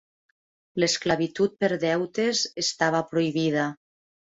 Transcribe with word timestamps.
L'esclavitud 0.83 1.53
per 1.65 1.69
deutes 1.85 2.43
estava 2.65 3.05
prohibida. 3.13 3.71